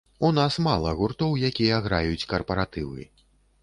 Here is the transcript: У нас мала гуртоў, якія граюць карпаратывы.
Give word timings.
У 0.27 0.29
нас 0.37 0.55
мала 0.67 0.95
гуртоў, 1.03 1.37
якія 1.53 1.81
граюць 1.91 2.27
карпаратывы. 2.35 3.11